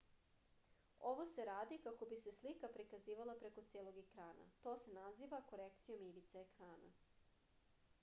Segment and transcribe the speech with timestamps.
[1.09, 6.11] ovo se radi kako bi se slika prikazivala preko celog ekrana to se naziva korekcijom
[6.13, 6.95] ivice ekrana